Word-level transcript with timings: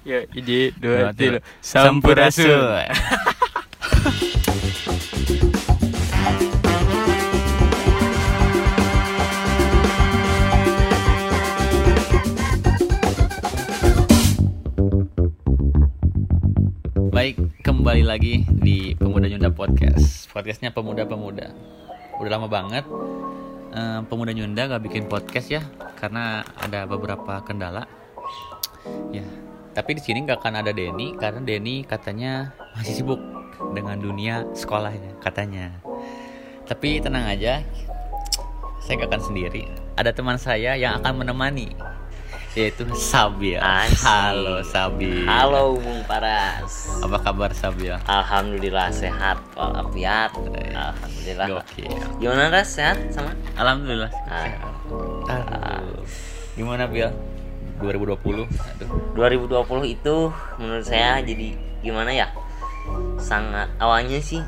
Ya, 0.00 0.24
iji 0.32 0.72
dua 0.80 1.12
tiga. 1.12 1.44
Sampurasun. 1.60 2.80
Baik, 17.12 17.36
kembali 17.60 18.00
lagi 18.08 18.48
di 18.48 18.96
Pemuda 18.96 19.28
Nyunda 19.28 19.52
Podcast. 19.52 20.32
Podcastnya 20.32 20.72
pemuda-pemuda. 20.72 21.52
Udah 22.16 22.30
lama 22.32 22.48
banget 22.48 22.88
eh, 23.76 24.00
pemuda 24.08 24.32
Nyunda 24.32 24.72
gak 24.72 24.88
bikin 24.88 25.04
podcast 25.04 25.52
ya, 25.52 25.60
karena 26.00 26.48
ada 26.56 26.88
beberapa 26.88 27.44
kendala. 27.44 27.84
Ya, 29.12 29.22
tapi 29.72 29.96
di 29.96 30.02
sini 30.04 30.28
nggak 30.28 30.38
akan 30.40 30.60
ada 30.60 30.72
Denny 30.72 31.16
karena 31.16 31.40
Denny 31.40 31.84
katanya 31.88 32.52
masih 32.76 33.00
sibuk 33.00 33.20
dengan 33.72 33.96
dunia 33.96 34.44
sekolahnya 34.52 35.16
katanya. 35.24 35.72
Tapi 36.68 37.02
tenang 37.02 37.26
aja, 37.26 37.60
saya 38.80 38.94
gak 39.02 39.10
akan 39.12 39.22
sendiri. 39.22 39.66
Ada 39.98 40.14
teman 40.14 40.38
saya 40.38 40.78
yang 40.78 40.96
akan 41.02 41.20
menemani, 41.20 41.74
yaitu 42.54 42.86
Sabil. 42.94 43.58
Asik. 43.58 43.98
Halo 44.04 44.62
Sabil. 44.62 45.26
Halo 45.26 45.76
Bung 45.76 46.00
Paras. 46.06 47.02
Apa 47.02 47.18
kabar 47.20 47.50
Sabil? 47.52 47.92
Alhamdulillah 48.08 48.88
sehat 48.94 49.42
walafiat. 49.58 50.32
Alhamdulillah. 50.72 51.46
Gokil. 51.60 51.92
Gimana 52.22 52.52
Ras 52.52 52.68
sehat 52.72 52.96
sama? 53.10 53.32
Alhamdulillah. 53.58 54.12
Ah, 54.30 54.48
Aduh. 55.80 56.06
Gimana 56.56 56.84
Bil? 56.88 57.10
2020. 57.80 58.48
Aduh. 58.48 58.90
2020 59.16 59.94
itu 59.94 60.16
menurut 60.58 60.86
saya 60.86 61.22
jadi 61.24 61.56
gimana 61.80 62.10
ya? 62.12 62.28
Sangat 63.16 63.70
awalnya 63.78 64.18
sih 64.18 64.42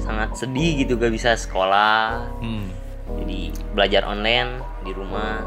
sangat 0.00 0.34
sedih 0.34 0.82
gitu 0.84 0.98
gak 0.98 1.12
bisa 1.14 1.36
sekolah. 1.38 2.26
Hmm. 2.40 2.68
Jadi 3.20 3.52
belajar 3.76 4.08
online 4.08 4.64
di 4.82 4.90
rumah 4.90 5.44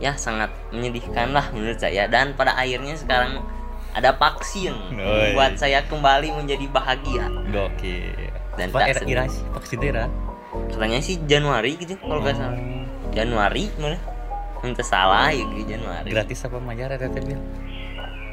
ya 0.00 0.16
sangat 0.16 0.48
menyedihkan 0.72 1.36
lah 1.36 1.52
menurut 1.52 1.76
saya 1.76 2.08
dan 2.08 2.32
pada 2.32 2.56
akhirnya 2.56 2.96
sekarang 2.96 3.44
ada 3.92 4.16
vaksin 4.16 4.72
Oi. 4.96 5.36
buat 5.36 5.58
saya 5.58 5.84
kembali 5.88 6.32
menjadi 6.36 6.64
bahagia. 6.70 7.26
Gokil. 7.50 8.32
Dan 8.56 8.70
tak 8.72 8.96
era? 8.96 9.26
Vaksin 9.56 9.80
era? 9.82 10.06
katanya 10.50 10.98
sih 10.98 11.16
Januari 11.30 11.78
gitu 11.78 11.94
kalau 12.02 12.22
nggak 12.22 12.34
salah 12.34 12.58
Januari 13.14 13.70
mana 13.78 13.98
minta 14.60 14.82
salah 14.82 15.28
ya 15.28 15.44
gitu 15.46 15.64
Januari 15.68 16.08
Gratis 16.08 16.42
apa 16.42 16.56
bayar 16.58 16.92
eta 16.92 17.06
teh 17.06 17.22
Bil? 17.22 17.40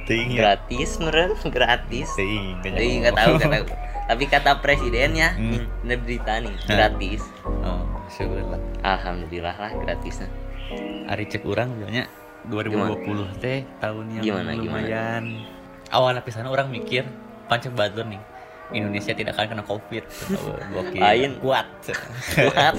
Ting 0.03 0.28
gratis 0.34 0.89
meren 0.97 1.36
gratis 1.42 2.08
Ting. 2.14 2.56
jadi 2.61 2.86
nggak 3.02 3.16
tahu 3.17 3.34
tahu 3.38 3.66
tapi 4.09 4.23
kata 4.25 4.56
presidennya 4.58 5.36
Hmm. 5.36 5.67
ini 5.84 5.95
berita 5.95 6.39
nih 6.39 6.56
gratis 6.64 7.28
Oh, 7.44 7.84
syukurlah. 8.09 8.56
alhamdulillah 8.81 9.52
lah 9.53 9.72
gratisnya 9.78 10.31
Ari 11.06 11.28
cek 11.28 11.44
urang 11.44 11.72
bilangnya 11.73 12.08
2020 12.45 13.36
teh 13.38 13.67
tahun 13.78 14.06
yang 14.14 14.23
Gimana, 14.23 14.52
gimana? 14.53 14.80
lumayan. 14.80 15.23
Awalnya 15.89 16.19
pisan 16.22 16.44
orang 16.44 16.67
mikir 16.67 17.03
pancek 17.45 17.72
batur 17.72 18.03
nih. 18.03 18.19
Indonesia 18.69 19.12
tidak 19.12 19.31
akan 19.34 19.47
kena 19.50 19.64
Covid. 19.64 20.03
Oh. 20.36 20.59
Lain. 20.94 21.39
Kuat. 21.39 21.67
kuat 22.36 22.75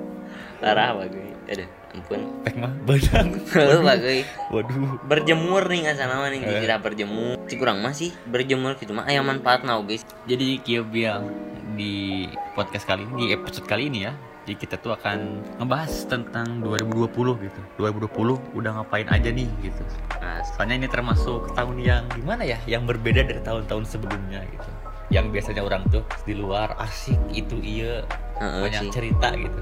parah 0.60 0.90
bagus 0.94 1.36
ada 1.46 1.64
ampun 1.90 2.20
Pek 2.40 2.54
mah 2.54 2.72
benang. 2.80 3.28
lu 3.48 3.78
bagus 3.80 4.26
Waduh. 4.48 5.00
berjemur 5.02 5.62
nih 5.64 5.78
nggak 5.82 5.96
sana 5.96 6.14
mah 6.16 6.28
nih 6.28 6.40
Eh. 6.40 6.60
kira 6.60 6.76
berjemur 6.76 7.36
si 7.44 7.54
kurang 7.54 7.78
masih 7.78 8.12
berjemur 8.24 8.74
gitu 8.74 8.90
mah 8.90 9.04
ayam 9.04 9.24
manfaat 9.24 9.62
now 9.62 9.80
guys 9.80 10.04
Jadi 10.24 10.60
Kio 10.60 10.82
bilang 10.82 11.28
di 11.70 12.26
podcast 12.52 12.84
kali 12.84 13.02
ini, 13.02 13.12
di 13.14 13.26
episode 13.32 13.62
kali 13.64 13.86
ini 13.86 14.02
ya, 14.02 14.12
jadi 14.42 14.58
kita 14.58 14.76
tuh 14.76 14.92
akan 14.92 15.18
ngebahas 15.56 15.94
tentang 16.04 16.58
2020 16.58 17.06
gitu. 17.38 17.60
2020 17.78 18.34
udah 18.52 18.70
ngapain 18.74 19.06
aja 19.06 19.30
nih 19.30 19.46
gitu. 19.62 19.82
nah, 20.18 20.42
Soalnya 20.44 20.74
ini 20.76 20.88
termasuk 20.88 21.54
tahun 21.54 21.78
yang 21.78 22.02
gimana 22.10 22.42
ya, 22.42 22.58
yang 22.64 22.82
berbeda 22.82 23.22
dari 23.22 23.38
tahun-tahun 23.40 23.84
sebelumnya 23.86 24.42
gitu. 24.44 24.68
Yang 25.08 25.26
biasanya 25.30 25.62
orang 25.62 25.82
tuh 25.86 26.02
di 26.20 26.34
luar 26.34 26.74
asik 26.78 27.16
itu 27.30 27.56
iya 27.58 28.02
Heeh 28.36 28.62
banyak 28.64 28.82
sih. 28.82 28.90
cerita 28.90 29.28
gitu. 29.32 29.60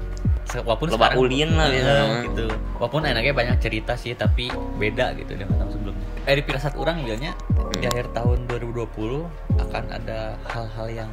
Walaupun 0.55 0.87
Loba 0.87 1.11
sekarang 1.11 1.19
ulin 1.19 1.49
lah 1.53 1.67
mah. 1.67 2.21
gitu. 2.23 2.45
Walaupun 2.77 3.01
enaknya 3.03 3.33
banyak 3.33 3.57
cerita 3.59 3.93
sih, 3.93 4.13
tapi 4.13 4.47
beda 4.77 5.11
gitu 5.15 5.35
dengan 5.35 5.59
tahun 5.59 5.71
sebelumnya. 5.75 6.05
Eh 6.23 6.35
di 6.35 6.43
pirasat 6.43 6.73
orang 6.75 7.03
di 7.03 7.83
Hmm. 7.83 7.91
akhir 7.91 8.05
tahun 8.11 8.47
2020 8.47 9.27
akan 9.59 9.83
ada 9.91 10.39
hal-hal 10.47 10.87
yang 10.87 11.11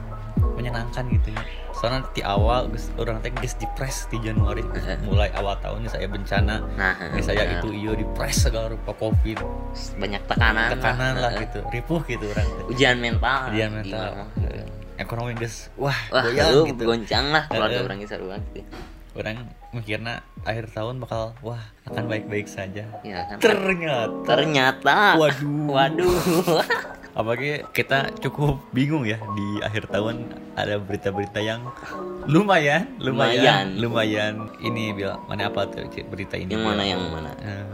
menyenangkan 0.55 1.03
gitu 1.11 1.35
ya. 1.35 1.43
Soalnya 1.75 2.07
di 2.11 2.23
awal 2.23 2.71
orang 2.97 3.19
teh 3.21 3.35
geus 3.35 3.59
depres 3.59 4.07
di 4.07 4.23
Januari 4.23 4.63
mulai 5.03 5.29
awal 5.35 5.59
tahunnya 5.59 5.91
saya 5.91 6.07
bencana 6.07 6.63
nah 6.79 6.95
saya 7.19 7.43
benar. 7.45 7.59
itu 7.59 7.69
iyo 7.75 7.93
depres 7.93 8.39
segala 8.41 8.71
rupa 8.71 8.95
covid 8.95 9.43
banyak 9.99 10.23
tekanan 10.25 10.71
tekanan 10.71 11.15
lah 11.19 11.35
Heeh. 11.35 11.43
gitu 11.45 11.59
ripuh 11.69 12.01
gitu 12.07 12.25
orang 12.31 12.47
ujian 12.71 12.97
mental 12.97 13.51
Ujian 13.51 13.71
di 13.75 13.91
mental 13.91 14.31
ekonomi 14.97 15.35
geus 15.35 15.69
wah, 15.75 15.99
wah 16.09 16.23
goyang 16.23 16.71
gitu 16.71 16.83
goncang 16.87 17.27
lah 17.35 17.45
keluarga 17.51 17.75
Heeh. 17.75 17.85
orang 17.85 17.99
yang 17.99 18.09
seru 18.09 18.27
banget 18.31 18.47
gitu. 18.55 18.71
Orang 19.15 19.47
mikirnya 19.71 20.27
akhir 20.43 20.75
tahun 20.75 20.99
bakal 20.99 21.35
wah 21.41 21.63
akan 21.87 22.05
baik-baik 22.11 22.51
saja. 22.51 22.87
Ya 23.07 23.27
kan 23.31 23.39
ternyata. 23.39 24.23
Ternyata. 24.27 24.97
Waduh. 25.19 25.71
Waduh. 25.71 26.19
Apalagi 27.19 27.63
kita 27.71 28.11
cukup 28.19 28.59
bingung 28.75 29.07
ya 29.07 29.23
di 29.23 29.63
akhir 29.63 29.87
tahun 29.87 30.35
ada 30.59 30.83
berita-berita 30.83 31.39
yang 31.39 31.63
lumayan 32.27 32.91
lumayan 32.99 33.79
lumayan, 33.79 34.51
ini 34.59 34.91
bil 34.91 35.15
mana 35.31 35.47
apa 35.47 35.63
tuh 35.71 35.87
berita 36.11 36.35
ini 36.35 36.59
yang 36.59 36.67
mana 36.67 36.83
yang 36.83 37.03
mana? 37.15 37.31
Eh, 37.39 37.65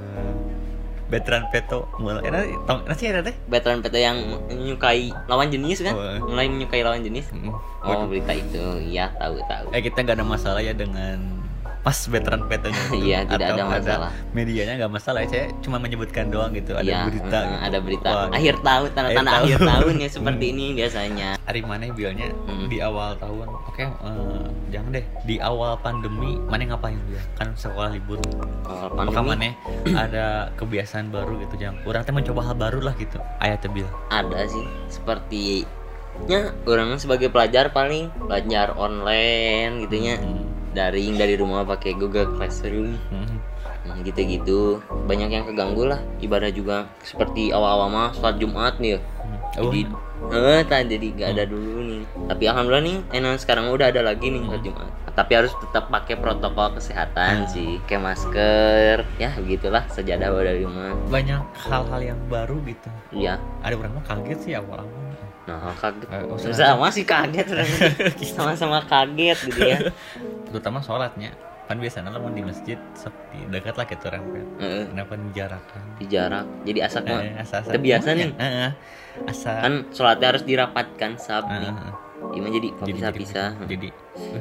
veteran 1.10 1.44
peto 1.50 1.90
mulai 1.98 2.22
eh 2.30 2.54
tau 2.64 2.86
nasi 2.86 3.10
ada 3.10 3.20
teh 3.26 3.34
veteran 3.50 3.82
PT 3.82 3.94
yang 3.98 4.18
menyukai 4.46 5.10
lawan 5.26 5.50
jenis 5.50 5.82
kan? 5.82 5.94
Oh. 5.98 6.30
mulai 6.30 6.46
menyukai 6.46 6.86
lawan 6.86 7.02
jenis. 7.02 7.26
Mm. 7.34 7.50
oh 7.82 8.06
berita 8.06 8.32
itu. 8.32 8.62
Iya 8.86 9.10
tahu 9.18 9.42
tahu. 9.44 9.66
Eh 9.74 9.82
kita 9.82 10.06
nggak 10.06 10.16
ada 10.22 10.26
masalah 10.26 10.62
ya 10.62 10.70
dengan 10.70 11.39
pas 11.80 11.96
veteran 12.06 12.44
petonya 12.44 12.76
itu. 12.90 12.96
Iya, 13.02 13.18
tidak 13.24 13.46
Atau 13.46 13.56
ada 13.56 13.64
masalah. 13.70 14.10
medianya 14.30 14.72
nggak 14.76 14.92
masalah 14.92 15.20
saya 15.24 15.48
cuma 15.58 15.76
menyebutkan 15.76 16.28
doang 16.28 16.52
gitu 16.52 16.72
ada 16.72 16.84
Iya, 16.84 17.00
berita 17.06 17.38
eh, 17.38 17.44
gitu. 17.46 17.60
ada 17.62 17.78
berita. 17.80 18.08
Wah, 18.10 18.28
akhir 18.30 18.54
tahun 18.60 18.88
tanda-tanda 18.90 19.30
Akhir 19.30 19.40
akhir 19.40 19.58
tahun. 19.58 19.70
tahun 19.70 19.94
ya 19.96 20.08
seperti 20.16 20.44
ini 20.46 20.66
biasanya. 20.72 21.28
Hari 21.40 21.60
mana 21.62 21.84
bilnya 21.88 22.28
Mm. 22.46 22.66
di 22.68 22.78
awal 22.78 23.16
tahun. 23.16 23.48
Oke 23.66 23.82
eh, 23.82 24.44
jangan 24.68 24.90
deh. 24.92 25.04
Di 25.24 25.36
awal 25.38 25.72
pandemi 25.78 26.36
mana 26.42 26.68
ngapain? 26.68 27.00
Dia 27.06 27.22
kan 27.34 27.52
sekolah 27.52 27.90
libur. 27.90 28.20
Awal 28.64 29.08
pandemi. 29.08 29.24
mana 29.26 29.48
ada 29.98 30.26
kebiasaan 30.54 31.08
baru 31.08 31.40
gitu 31.40 31.56
yang 31.58 31.74
kurang. 31.80 32.02
Teh 32.02 32.12
mencoba 32.12 32.40
hal 32.42 32.56
baru 32.56 32.80
lah 32.80 32.94
gitu 32.94 33.16
ayah 33.40 33.56
tebil 33.56 33.84
ada 34.08 34.44
sih 34.44 34.62
seperti 34.88 35.64
nya 36.22 36.52
orang 36.64 36.96
sebagai 36.96 37.28
pelajar 37.28 37.70
paling 37.70 38.08
belajar 38.20 38.74
online 38.74 39.80
gitunya 39.80 40.18
daring 40.72 41.18
dari 41.18 41.34
rumah 41.34 41.66
pakai 41.66 41.96
Google 41.98 42.30
Classroom. 42.38 42.96
Hmm. 43.10 43.38
Nah, 43.80 43.96
gitu-gitu. 44.04 44.78
Banyak 45.08 45.30
yang 45.32 45.44
keganggu 45.48 45.88
lah 45.88 46.00
ibadah 46.20 46.52
juga 46.52 46.86
seperti 47.00 47.50
awal-awal 47.50 47.88
mah 47.88 48.08
sholat 48.14 48.36
Jumat 48.36 48.76
nih. 48.78 48.98
Ya 48.98 49.00
Oh, 49.58 49.66
jadi 49.66 49.82
eh 50.30 50.62
tak 50.68 50.86
jadi 50.86 51.06
gak 51.16 51.30
ada 51.34 51.44
dulu 51.48 51.82
nih. 51.82 52.02
Tapi 52.30 52.44
alhamdulillah 52.46 52.84
nih 52.86 52.98
enak 53.18 53.40
sekarang 53.42 53.72
udah 53.72 53.90
ada 53.90 54.04
lagi 54.04 54.30
nih 54.30 54.42
sholat 54.46 54.62
Jumat. 54.62 54.90
Tapi 55.10 55.32
harus 55.34 55.52
tetap 55.58 55.90
pakai 55.90 56.14
protokol 56.16 56.78
kesehatan 56.78 57.50
sih 57.50 57.82
kayak 57.90 58.14
masker 58.14 59.02
ya 59.18 59.34
begitulah 59.42 59.82
sejadah 59.90 60.30
dari 60.38 60.62
rumah. 60.62 60.94
Banyak 61.10 61.40
hal-hal 61.66 62.00
yang 62.14 62.20
baru 62.30 62.62
gitu. 62.62 62.88
Iya. 63.10 63.42
Ada 63.64 63.74
orang 63.74 63.92
mah 63.98 64.04
kaget 64.06 64.38
sih 64.38 64.52
awal-awal 64.54 64.86
nah 65.48 65.74
kaget. 65.74 66.06
Eh, 66.14 66.24
oh, 66.30 66.38
sama 66.38 66.86
sih 66.94 67.02
kaget. 67.02 67.48
Sama-sama 68.38 68.78
kaget 68.86 69.38
gitu 69.50 69.60
ya 69.66 69.78
terutama 70.50 70.82
sholatnya. 70.82 71.32
Kan 71.70 71.78
biasanya 71.78 72.10
lah 72.10 72.18
di 72.34 72.42
masjid 72.42 72.74
seperti 72.98 73.46
dekat 73.46 73.78
lah 73.78 73.86
gitu 73.86 74.10
kan 74.10 74.18
Heeh, 74.58 74.90
kenapa 74.90 75.14
dijarakan? 75.14 75.82
Di 76.02 76.06
jarak 76.10 76.46
jadi 76.66 76.78
asa 76.90 76.98
mah. 76.98 77.22
Eh, 77.22 77.38
asa 77.38 77.62
asa 77.62 77.78
biasa 77.78 78.08
nih. 78.18 78.34
asa 79.30 79.50
kan 79.62 79.74
sholatnya 79.94 80.26
harus 80.34 80.42
dirapatkan 80.42 81.14
sab 81.22 81.46
eh, 81.46 81.62
nih 81.62 81.70
Gimana 82.30 82.52
jadi? 82.52 82.68
Kok 82.76 82.86
jadi 82.86 82.94
bisa-bisa 83.00 83.42
jadi 83.64 83.88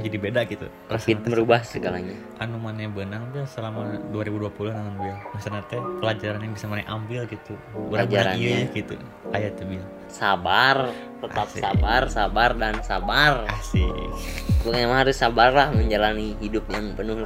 jadi 0.04 0.18
beda 0.20 0.42
gitu. 0.52 0.68
Covid 0.92 1.18
merubah 1.26 1.62
segalanya. 1.64 2.12
Anu 2.38 2.60
mana 2.60 2.86
benang 2.92 3.32
tuh 3.32 3.48
selama 3.48 3.98
2020 4.12 4.76
nangan 4.76 4.96
bil. 5.00 5.16
Maksudnya 5.32 5.62
teh 5.72 5.82
pelajaran 6.04 6.40
yang 6.44 6.54
bisa 6.54 6.66
mana 6.68 6.84
ambil 6.86 7.24
gitu. 7.26 7.56
Pelajarannya. 7.72 8.36
iya 8.36 8.60
gitu. 8.76 8.94
Ayat 9.32 9.56
tuh 9.56 9.66
bil. 9.66 9.84
Sabar 10.12 10.92
tetap 11.24 11.48
Asik. 11.48 11.62
sabar 11.64 12.02
sabar 12.12 12.50
dan 12.58 12.76
sabar. 12.84 13.48
Asik 13.48 14.39
pokoknya 14.62 14.88
harus 14.92 15.16
sabar 15.16 15.50
lah 15.52 15.68
menjalani 15.72 16.36
hidup 16.40 16.68
yang 16.70 16.94
penuh 16.94 17.24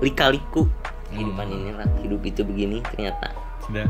lika-liku. 0.00 0.66
Kehidupan 1.10 1.46
Hmm. 1.46 1.56
ini 1.58 1.70
lah 1.74 1.88
hidup 2.00 2.20
itu 2.22 2.40
begini 2.46 2.78
ternyata. 2.94 3.34
Sudah. 3.66 3.86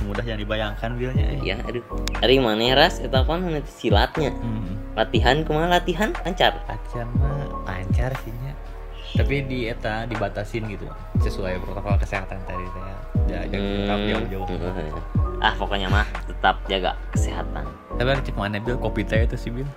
Semudah 0.00 0.24
yang 0.24 0.40
dibayangkan 0.40 0.96
bilnya 0.96 1.36
ya 1.44 1.60
aduh. 1.68 1.84
Hari 2.24 2.40
mana 2.40 2.72
ras? 2.72 3.00
Eta 3.04 3.20
kan 3.24 3.44
nanti 3.44 3.68
silatnya? 3.68 4.32
Hmm. 4.32 4.80
latihan 4.96 5.44
ke 5.44 5.50
mana? 5.52 5.78
Latihan? 5.78 6.10
Lancar? 6.24 6.56
Latihan 6.66 7.06
mah 7.20 7.46
lancar 7.68 8.12
sih 8.24 8.32
tapi 9.10 9.42
di 9.42 9.66
eta 9.66 10.06
dibatasin 10.06 10.70
gitu. 10.70 10.86
Sesuai 11.18 11.58
protokol 11.58 11.98
kesehatan 11.98 12.38
tadi 12.46 12.62
ya 13.26 13.42
jangan 13.50 13.98
Hmm, 13.98 14.06
jauh-jauh. 14.06 14.46
Hmm. 14.46 15.42
ah 15.42 15.54
pokoknya 15.58 15.90
mah 15.90 16.06
tetap 16.40 16.56
jaga 16.72 16.96
kesehatan. 17.12 17.68
Tapi 18.00 18.16
cek 18.24 18.32
mana 18.32 18.56
bil 18.64 18.80
kopi 18.80 19.04
teh 19.04 19.28
itu 19.28 19.36
sih 19.36 19.52
bil. 19.52 19.68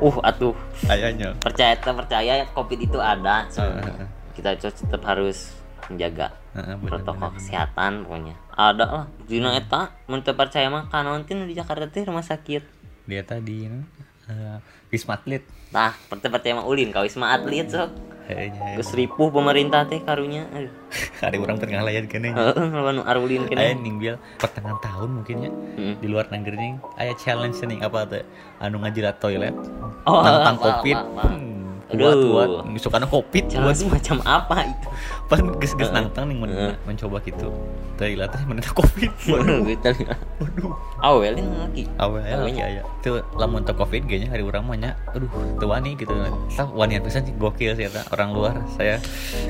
Uh 0.00 0.16
atuh. 0.24 0.56
Ayahnya. 0.88 1.36
Percaya 1.36 1.76
tak 1.76 2.00
percaya 2.00 2.48
covid 2.56 2.80
itu 2.80 2.96
ada 2.96 3.44
soalnya. 3.52 3.92
Heeh. 3.92 4.08
kita 4.32 4.56
tetap 4.56 5.04
harus 5.04 5.52
menjaga 5.92 6.32
Heeh, 6.56 6.80
bener, 6.80 6.88
protokol 6.88 7.28
bener, 7.28 7.36
kesehatan 7.36 8.08
pokoknya. 8.08 8.34
Ada 8.56 8.84
lah. 8.88 9.06
Dina 9.28 9.52
eta 9.52 9.92
mun 10.08 10.24
percaya 10.24 10.72
mah 10.72 10.88
nu 10.88 11.44
di 11.44 11.52
Jakarta 11.52 11.84
teh 11.92 12.08
rumah 12.08 12.24
sakit. 12.24 12.64
Dia 13.04 13.20
tadi 13.20 13.68
uh, 13.68 14.56
wisma 14.88 15.20
atlet. 15.20 15.44
Tah 15.68 15.92
teu 15.92 16.32
percaya 16.32 16.56
mah 16.56 16.64
ulin 16.64 16.88
ka 16.88 17.04
wisma 17.04 17.36
atlet 17.36 17.68
sok 17.68 17.92
kayaknya 17.92 18.17
geus 18.28 18.92
ripuh 18.92 19.28
pemerintah 19.28 19.82
teh 19.84 19.98
karunya 19.98 20.44
aduh. 20.50 20.72
Ada 21.24 21.36
orang 21.36 21.56
tengah 21.56 21.80
layar 21.80 22.04
kene 22.04 22.28
heeh 22.30 22.66
lawan 22.68 23.00
arulin 23.02 23.48
Aya 23.48 23.72
kene 23.72 23.80
ning 23.80 23.96
bil 23.96 24.20
pertengahan 24.36 24.76
tahun 24.78 25.08
mungkin 25.16 25.36
ya. 25.40 25.52
Heeh. 25.74 25.94
di 25.96 26.06
luar 26.06 26.28
negeri 26.28 26.76
aya 26.94 27.12
challenge 27.14 27.56
nih 27.60 27.80
apa 27.80 27.98
tuh 28.04 28.24
anu 28.58 28.78
ngajilat 28.78 29.16
toilet 29.16 29.56
Oh, 30.04 30.20
tentang 30.20 30.56
covid. 30.64 30.98
Hmm, 31.18 31.57
Aduh. 31.88 32.04
kuat 32.04 32.48
kuat 32.62 32.78
suka 32.78 32.98
covid 33.02 33.44
Cara 33.46 33.64
kuat 33.64 33.76
semacam 33.76 34.16
apa 34.22 34.56
itu? 34.66 34.88
Pas 35.24 35.40
ges 35.58 35.72
ges 35.74 35.90
nantang 35.90 36.24
nih 36.24 36.36
men- 36.36 36.52
Heeh. 36.52 36.74
mencoba 36.84 37.20
gitu. 37.20 37.48
Toilet 37.94 38.28
teh 38.28 38.42
menentang 38.44 38.74
covid. 38.74 39.10
Waduh, 39.28 39.64
waduh. 39.64 40.72
awelin 41.00 41.46
lagi. 41.54 41.84
Awalnya 41.96 42.36
lagi 42.38 42.58
Awalnya. 42.58 42.64
aya 42.64 42.82
tuh 43.00 43.18
lamun 43.34 43.62
teu 43.62 43.72
covid 43.72 44.02
kayaknya 44.04 44.28
hari 44.28 44.42
orang 44.42 44.62
mah 44.62 44.76
nya 44.76 44.90
aduh 45.08 45.28
teu 45.56 45.66
wani 45.66 45.94
gitu. 45.94 46.12
Tah 46.50 46.68
wani 46.68 46.98
pisan 46.98 47.22
sih 47.22 47.34
gokil 47.34 47.72
sih 47.72 47.86
eta 47.86 48.04
orang 48.10 48.30
luar 48.30 48.54
saya 48.70 48.98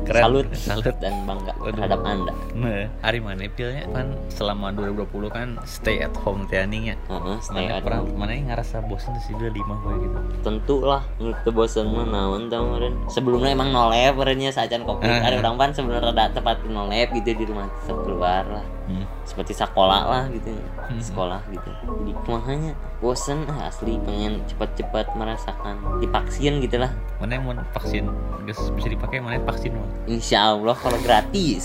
keren. 0.03 0.23
Salut. 0.23 0.47
Salut. 0.55 0.95
Dan 0.99 1.25
bangga 1.25 1.53
Waduh. 1.57 1.75
terhadap 1.75 2.01
anda. 2.03 2.33
Nah, 2.53 2.87
hari 3.01 3.19
mana 3.19 3.45
pilnya 3.49 3.85
kan 3.89 4.15
selama 4.29 4.71
2020 4.73 5.09
kan 5.29 5.49
stay 5.65 6.01
at 6.01 6.15
home 6.17 6.47
teh 6.47 6.57
anjing 6.57 6.91
ya. 6.91 6.97
Heeh, 7.07 7.37
stay 7.41 7.65
Mana 7.65 7.77
at 7.77 7.83
pernah 7.83 8.01
home. 8.03 8.15
mana 8.15 8.33
yang 8.33 8.47
ngerasa 8.49 8.81
bosan 8.85 9.13
sih 9.21 9.35
dia 9.35 9.49
lima 9.49 9.75
gue 9.79 9.95
gitu. 10.01 10.19
tentu 10.41 10.77
lah 10.81 11.03
nu 11.19 11.33
teu 11.41 11.51
bosan 11.51 11.87
mah 11.87 12.05
naon 12.29 12.43
tah 12.47 12.61
meureun 12.61 12.95
sebelumnya 13.07 13.51
emang 13.51 13.73
nolep 13.73 14.13
merenya 14.15 14.51
sajan 14.51 14.85
covid 14.85 15.09
Ah. 15.09 15.25
ada 15.25 15.41
orang 15.41 15.57
pan 15.57 15.71
sebenarnya 15.73 16.13
rada 16.13 16.29
tepat 16.31 16.61
nolep 16.63 17.09
gitu 17.15 17.33
di 17.33 17.45
rumah 17.45 17.73
tetap 17.79 18.05
keluar 18.05 18.45
lah 18.45 18.65
Hmm. 18.85 19.05
seperti 19.23 19.53
sekolah 19.53 20.01
lah 20.03 20.25
gitu 20.29 20.49
Hmm. 20.49 20.97
sekolah 20.99 21.41
gitu 21.47 21.69
jadi 22.01 22.13
kumahanya 22.23 22.73
bosen 22.99 23.45
ah, 23.47 23.69
asli 23.69 23.97
pengen 23.99 24.41
cepat-cepat 24.45 25.13
merasakan 25.13 25.77
divaksin 25.99 26.61
gitu 26.61 26.77
lah 26.79 26.93
Mana 27.17 27.35
yang 27.35 27.45
mau 27.45 27.57
vaksin 27.71 28.05
Geus 28.45 28.73
bisa 28.73 28.89
dipakai 28.89 29.19
mana 29.19 29.37
yang 29.37 29.45
vaksin 29.45 29.73
mah. 29.73 29.89
insya 30.07 30.51
Allah 30.51 30.73
kalau 30.75 30.97
gratis 30.99 31.65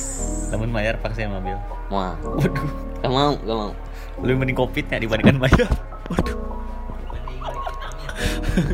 Namun 0.50 0.68
bayar 0.70 0.96
vaksin 0.98 1.28
mobil. 1.30 1.56
mau 1.88 2.12
Waduh, 2.34 2.68
gak 2.98 3.08
mau 3.10 3.32
gak 3.38 3.58
mau 3.58 3.72
lebih 4.20 4.36
mending 4.38 4.56
covid 4.56 4.86
ya 4.86 5.00
dibandingkan 5.00 5.40
bayar. 5.40 5.68
Waduh. 6.06 6.38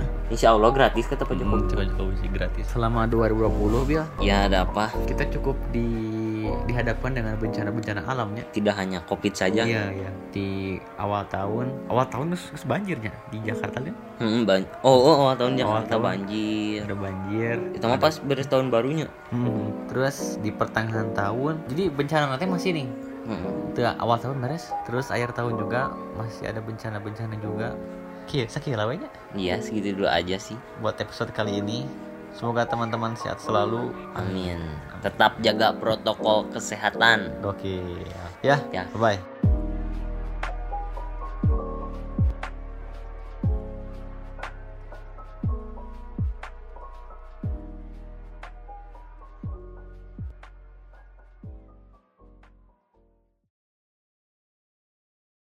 insya 0.30 0.48
Allah 0.50 0.70
gratis 0.70 1.06
kata 1.06 1.22
Pak 1.22 1.34
Hmm, 1.34 1.42
Jokowi 1.44 1.68
coba 1.68 1.84
coba 1.92 2.12
sih 2.16 2.30
gratis. 2.30 2.66
Selama 2.68 3.06
2020 3.06 3.50
bil 3.84 4.04
ya 4.20 4.46
ada 4.46 4.64
apa 4.64 4.90
kita 5.04 5.26
cukup 5.30 5.58
di 5.70 5.88
dihadapkan 6.66 7.12
dengan 7.12 7.36
bencana-bencana 7.36 8.02
alamnya. 8.04 8.42
tidak 8.50 8.74
hanya 8.74 9.02
covid 9.04 9.30
saja 9.32 9.62
Iya, 9.62 9.84
iya. 9.92 10.10
Di 10.30 10.48
awal 10.96 11.22
tahun, 11.28 11.70
awal 11.86 12.06
tahun 12.08 12.32
terus, 12.32 12.46
terus 12.50 12.66
banjirnya 12.66 13.14
di 13.28 13.38
Jakarta 13.42 13.78
kan 13.80 13.94
Hmm, 14.18 14.44
ban- 14.44 14.66
oh 14.80 14.98
oh 15.00 15.16
awal 15.24 15.36
tahun 15.36 15.54
Awal 15.54 15.60
Jakarta 15.60 15.90
tahun. 15.92 16.04
banjir 16.04 16.80
ada 16.82 16.96
banjir. 16.98 17.56
itu 17.72 17.84
mah 17.84 18.00
pas 18.00 18.16
beres 18.20 18.48
tahun 18.48 18.68
barunya 18.68 19.08
Hmm, 19.30 19.70
Terus 19.88 20.38
di 20.38 20.50
pertengahan 20.50 21.10
tahun, 21.12 21.66
jadi 21.68 21.90
bencana 21.90 22.26
nanti 22.30 22.46
masih 22.46 22.72
nih. 22.72 22.88
Hmm. 23.26 23.70
Itu 23.70 23.82
awal 23.84 24.18
tahun 24.18 24.38
beres, 24.40 24.70
terus 24.84 25.10
akhir 25.10 25.34
tahun 25.34 25.54
juga 25.56 25.90
masih 26.16 26.46
ada 26.46 26.60
bencana-bencana 26.60 27.36
juga. 27.38 27.74
Oke, 28.30 28.46
sakit 28.46 28.78
lawanya 28.78 29.10
Iya 29.34 29.58
segitu 29.58 29.98
dulu 29.98 30.06
aja 30.06 30.38
sih 30.38 30.54
buat 30.86 31.02
episode 31.02 31.34
kali 31.34 31.66
ini. 31.66 31.82
Semoga 32.30 32.62
teman-teman 32.70 33.18
sehat 33.18 33.42
selalu. 33.42 33.90
Amin 34.14 34.62
Tetap 35.02 35.42
jaga 35.42 35.74
protokol 35.74 36.46
kesehatan 36.54 37.42
Oke, 37.42 37.82
ya, 38.46 38.62
Ya. 38.70 38.86
bye. 38.94 39.18